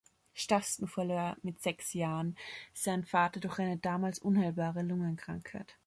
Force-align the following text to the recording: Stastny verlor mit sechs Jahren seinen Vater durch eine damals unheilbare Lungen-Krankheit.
Stastny 0.33 0.87
verlor 0.93 1.37
mit 1.43 1.61
sechs 1.61 1.93
Jahren 1.93 2.35
seinen 2.73 3.05
Vater 3.05 3.39
durch 3.39 3.59
eine 3.59 3.77
damals 3.77 4.17
unheilbare 4.17 4.81
Lungen-Krankheit. 4.81 5.77